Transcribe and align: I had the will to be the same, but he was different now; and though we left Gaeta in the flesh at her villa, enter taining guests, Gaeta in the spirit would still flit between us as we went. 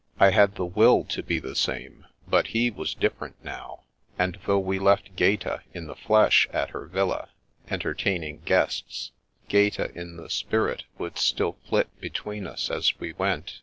I 0.19 0.31
had 0.31 0.55
the 0.55 0.65
will 0.65 1.03
to 1.09 1.21
be 1.21 1.37
the 1.37 1.55
same, 1.55 2.07
but 2.27 2.47
he 2.47 2.71
was 2.71 2.95
different 2.95 3.35
now; 3.45 3.83
and 4.17 4.39
though 4.47 4.57
we 4.57 4.79
left 4.79 5.15
Gaeta 5.15 5.61
in 5.75 5.85
the 5.85 5.93
flesh 5.95 6.47
at 6.51 6.71
her 6.71 6.87
villa, 6.87 7.29
enter 7.69 7.93
taining 7.93 8.43
guests, 8.43 9.11
Gaeta 9.47 9.91
in 9.95 10.17
the 10.17 10.31
spirit 10.31 10.85
would 10.97 11.19
still 11.19 11.57
flit 11.69 11.89
between 12.01 12.47
us 12.47 12.71
as 12.71 12.99
we 12.99 13.13
went. 13.13 13.59